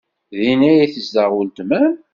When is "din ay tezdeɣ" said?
0.39-1.29